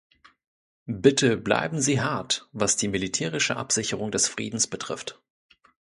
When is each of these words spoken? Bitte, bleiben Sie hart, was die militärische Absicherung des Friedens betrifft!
Bitte, 0.87 1.37
bleiben 1.37 1.79
Sie 1.79 2.01
hart, 2.01 2.49
was 2.53 2.75
die 2.75 2.87
militärische 2.87 3.55
Absicherung 3.55 4.09
des 4.09 4.27
Friedens 4.27 4.65
betrifft! 4.65 5.21